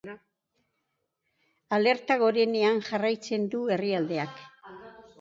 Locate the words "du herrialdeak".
3.55-4.47